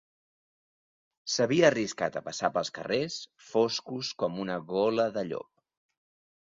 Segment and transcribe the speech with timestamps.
[1.33, 3.21] S'havia arriscat a passar pels carrers,
[3.53, 5.57] foscos com una gola de llop